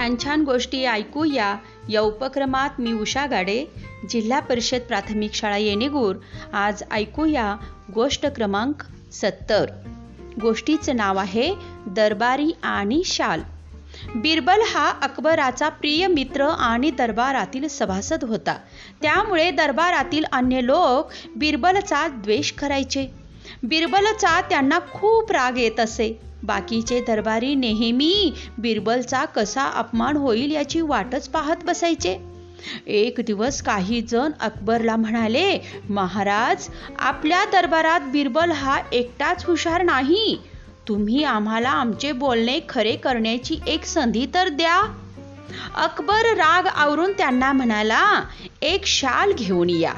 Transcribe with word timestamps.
छान 0.00 0.14
छान 0.24 0.42
गोष्टी 0.42 0.84
ऐकूया. 0.84 1.56
या 1.88 2.00
उपक्रमात 2.00 2.70
मी 2.78 2.92
उषा 2.92 3.26
गाडे 3.26 3.64
जिल्हा 4.10 4.40
परिषद 4.40 4.78
प्राथमिक 4.78 5.34
शाळा 5.34 5.56
येणेगूर. 5.56 6.16
आज 6.52 6.82
ऐकूया 6.90 7.56
गोष्ट 7.94 8.26
क्रमांक 8.26 8.74
सत्तर. 9.12 9.70
गोष्टीचं 10.40 10.96
नाव 10.96 11.16
आहे 11.16 11.54
दरबारी 11.86 12.52
आणि 12.62 13.02
शाल. 13.04 13.40
बिरबल 14.14 14.60
हा 14.74 14.92
अकबराचा 15.02 15.68
प्रिय 15.68 16.06
मित्र 16.06 16.44
आणि 16.44 16.90
दरबारातील 16.90 17.68
सभासद 17.68 18.24
होता. 18.24 18.58
त्यामुळे 19.02 19.50
दरबारातील 19.50 20.24
अन्य 20.32 20.64
लोक 20.64 21.12
बिरबलचा 21.36 22.08
द्वेष 22.08 22.52
करायचे. 22.52 23.06
बिरबलचा 23.62 24.40
त्यांना 24.40 24.78
खूप 24.78 25.32
राग 25.32 25.58
येत 25.58 25.80
असे. 25.80 26.29
बाकीचे 26.42 27.00
दरबारी 27.00 27.54
नेहमी 27.54 28.32
बिरबलचा 28.58 29.24
कसा 29.24 29.64
अपमान 29.64 30.16
होईल 30.16 30.50
याची 30.50 30.80
वाटच 30.80 31.28
पाहत 31.28 31.56
बसायचे. 31.64 32.18
एक 32.86 33.20
दिवस 33.26 33.62
काही 33.62 34.00
जण 34.00 34.30
अकबरला 34.40 34.96
म्हणाले 34.96 35.58
महाराज 35.90 36.68
आपल्या 36.98 37.44
दरबारात 37.44 38.00
बिरबल 38.00 38.50
हा 38.50 38.80
एकटाच 38.92 39.44
हुशार 39.44 39.82
नाही. 39.82 40.38
तुम्ही 40.88 41.24
आम्हाला 41.24 41.70
आमचे 41.70 42.12
बोलणे 42.12 42.60
खरे 42.68 42.96
करण्याची 42.96 43.58
एक 43.66 43.84
संधी 43.84 44.26
तर 44.34 44.48
द्या. 44.48 44.82
अकबर 45.74 46.34
राग 46.34 46.66
आवरून 46.66 47.12
त्यांना 47.12 47.52
म्हणाला 47.52 48.24
एक 48.62 48.86
शाल 48.86 49.32
घेऊन 49.32 49.70
या. 49.70 49.94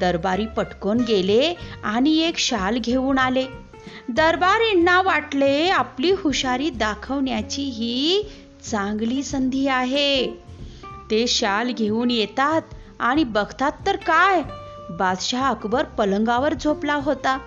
दरबारी 0.00 0.46
पटकन 0.46 0.98
गेले 1.08 1.54
आणि 1.84 2.18
एक 2.18 2.38
शाल 2.38 2.78
घेऊन 2.78 3.18
आले. 3.18 3.44
दरबारींना 4.08 5.02
वाटले 5.02 5.68
आपली 5.68 6.10
हुशारी 6.10 6.70
दाखवण्याची 6.70 7.62
ही 7.62 8.28
चांगली 8.70 9.22
संधी 9.22 9.66
आहे. 9.66 10.26
ते 11.10 11.26
शाल 11.26 11.72
घेऊन 11.72 12.10
येतात 12.10 12.62
आणि 12.98 13.24
बघतात 13.24 13.72
तर 13.86 13.96
काय? 13.96 14.42
बादशाह 14.90 15.50
अकबर 15.50 15.84
पलंगावर 15.84 16.54
झोपला 16.54 16.94
होता. 16.94 17.38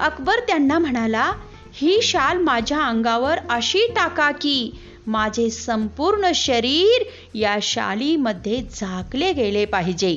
अकबर 0.00 0.34
त्यांना 0.48 0.78
म्हणाला 0.78 1.32
ही 1.72 2.02
शाल 2.02 2.38
माझ्या 2.38 2.82
अंगावर 2.82 3.38
अशी 3.50 3.86
टाका 3.86 4.30
की 4.30 4.78
माझे 5.06 5.50
संपूर्ण 5.50 6.30
शरीर 6.34 7.02
या 7.34 7.56
शालीमध्ये 7.62 8.62
झाकले 8.74 9.32
गेले 9.32 9.64
पाहिजे. 9.64 10.16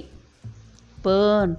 पण 1.05 1.53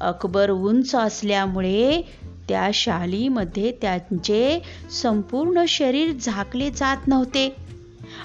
अकबर 0.00 0.50
उंच 0.50 0.94
असल्यामुळे 0.94 2.02
त्या 2.48 2.70
शालीमध्ये 2.74 3.72
त्यांचे 3.82 4.62
संपूर्ण 4.90 5.64
शरीर 5.68 6.12
झाकले 6.20 6.70
जात 6.70 6.96
नव्हते. 7.06 7.56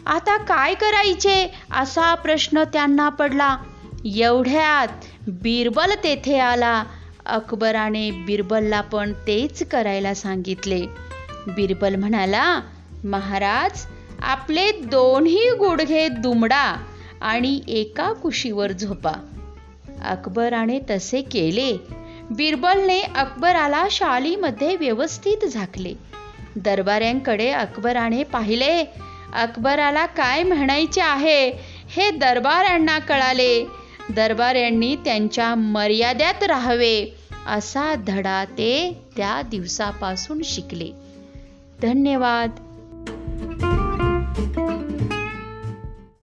आता 0.05 0.37
काय 0.37 0.73
करायचे? 0.73 1.51
असा 1.71 2.15
प्रश्न 2.15 2.63
त्यांना 2.63 3.09
पडला. 3.09 3.57
एवढ्यात 4.05 4.87
बिरबल 5.27 5.91
तेथे 6.03 6.39
आला. 6.39 6.83
अकबराने 7.25 8.11
बिरबलला 8.11 8.81
पण 8.81 9.13
तेच 9.13 9.63
करायला 9.63 10.13
सांगितले. 10.13 10.85
बिरबल 11.47 11.95
म्हणाला 11.95 12.61
महाराज 13.03 13.85
आपले 14.21 14.71
दोन्ही 14.71 15.49
गुडघे 15.59 16.07
दुमडा 16.07 16.83
आणि 17.21 17.61
एका 17.67 18.13
कुशीवर 18.13 18.71
झोपा. 18.71 19.11
अकबराने 20.05 20.79
तसे 20.89 21.21
केले. 21.21 21.77
बिरबलने 22.31 23.01
अकबराला 23.01 23.87
शालीमध्ये 23.91 24.75
व्यवस्थित 24.75 25.45
झाकले. 25.45 25.93
दरबाऱ्यांकडे 26.55 27.49
अकबराने 27.49 28.23
पाहिले 28.23 28.85
अकबराला 29.33 30.05
काय 30.05 30.43
म्हणायचे 30.43 31.01
आहे? 31.01 31.51
हे 31.89 32.11
दरबाऱ्यांना 32.11 32.99
कळाले. 32.99 33.65
दरबाऱ्यांनी 34.09 34.95
त्यांच्या 34.95 35.55
मर्यादेत 35.55 36.43
राहावे 36.43 37.15
असा 37.47 37.95
धडा 37.95 38.45
ते 38.45 39.01
त्या 39.17 39.41
दिवसापासून 39.41 40.41
शिकले. 40.43 40.89
धन्यवाद. 41.81 42.62